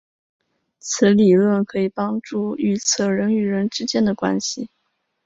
[0.79, 4.67] 此理论可以帮助预测人与人之间的关系。